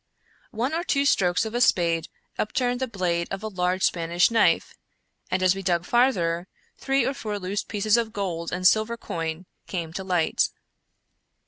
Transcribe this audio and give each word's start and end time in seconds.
One 0.49 0.73
or 0.73 0.83
two 0.83 1.05
strokes 1.05 1.45
of 1.45 1.53
a 1.53 1.61
spade 1.61 2.07
upturned 2.39 2.79
the 2.79 2.87
blade 2.87 3.27
of 3.29 3.43
a 3.43 3.47
large 3.47 3.83
Spanish 3.83 4.31
knife, 4.31 4.73
and, 5.29 5.43
as 5.43 5.53
we 5.53 5.61
dug 5.61 5.85
farther, 5.85 6.47
three 6.79 7.05
or 7.05 7.13
four 7.13 7.37
loose 7.37 7.63
pieces 7.63 7.97
of 7.97 8.11
gold 8.11 8.51
and 8.51 8.67
silver 8.67 8.97
coin 8.97 9.45
came 9.67 9.93
to 9.93 10.03
light. 10.03 10.49